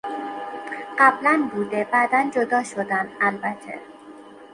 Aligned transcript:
قبلا 0.99 1.49
بوده، 1.53 1.87
بعداً 1.93 2.29
جدا 2.33 2.63
شدن، 2.63 3.07
البته 3.21 3.79